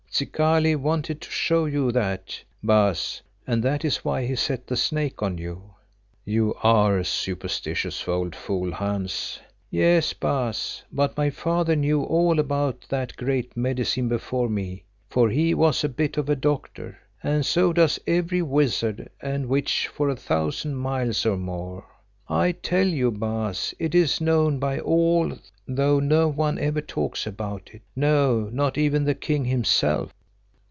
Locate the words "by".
24.57-24.79